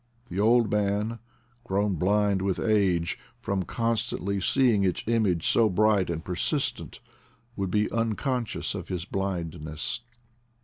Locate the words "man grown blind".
0.71-2.41